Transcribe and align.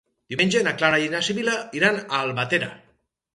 Diumenge 0.33 0.61
na 0.67 0.71
Clara 0.79 1.01
i 1.03 1.11
na 1.15 1.21
Sibil·la 1.27 1.53
iran 1.81 2.01
a 2.01 2.23
Albatera. 2.23 2.73